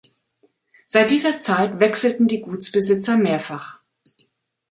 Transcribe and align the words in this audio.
Seit 0.87 1.11
dieser 1.11 1.39
Zeit 1.39 1.79
wechselten 1.79 2.27
die 2.27 2.41
Gutsbesitzer 2.41 3.19
mehrfach. 3.19 3.81